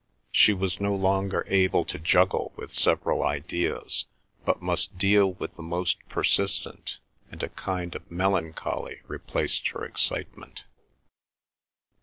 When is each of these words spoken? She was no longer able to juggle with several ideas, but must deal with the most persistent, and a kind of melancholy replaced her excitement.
She 0.31 0.51
was 0.51 0.81
no 0.81 0.95
longer 0.95 1.45
able 1.47 1.85
to 1.85 1.99
juggle 1.99 2.53
with 2.55 2.73
several 2.73 3.21
ideas, 3.23 4.05
but 4.43 4.59
must 4.59 4.97
deal 4.97 5.33
with 5.33 5.53
the 5.53 5.61
most 5.61 5.97
persistent, 6.09 6.97
and 7.29 7.43
a 7.43 7.49
kind 7.49 7.93
of 7.93 8.09
melancholy 8.09 9.01
replaced 9.07 9.67
her 9.67 9.83
excitement. 9.85 10.63